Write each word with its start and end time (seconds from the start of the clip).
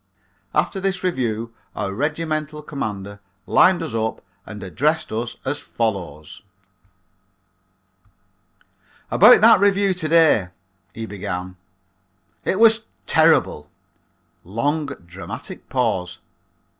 After 0.55 0.79
the 0.79 0.99
review 1.03 1.53
our 1.75 1.93
regimental 1.93 2.63
commander 2.63 3.19
lined 3.45 3.83
us 3.83 3.93
up 3.93 4.23
and 4.47 4.63
addressed 4.63 5.11
us 5.11 5.35
as 5.45 5.59
follows: 5.59 6.41
"About 9.11 9.41
that 9.41 9.59
review 9.59 9.93
to 9.93 10.07
day," 10.07 10.47
he 10.91 11.05
began, 11.05 11.55
"it 12.45 12.59
was 12.59 12.85
terrible" 13.05 13.69
(long, 14.43 14.87
dramatic 15.05 15.69
pause). 15.69 16.17